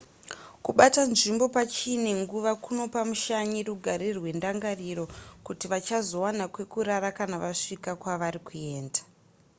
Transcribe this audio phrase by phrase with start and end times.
[0.65, 5.03] kubata nzvimbo pachine nguva kunopa mushanyi rugare rwendangariro
[5.45, 9.01] kuti vachazowana kwekurara kana vasvika kwavari kuenda